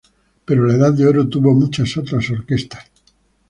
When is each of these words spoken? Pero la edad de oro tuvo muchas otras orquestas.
Pero 0.45 0.65
la 0.65 0.73
edad 0.73 0.93
de 0.93 1.05
oro 1.05 1.29
tuvo 1.29 1.53
muchas 1.53 1.95
otras 1.95 2.27
orquestas. 2.31 2.89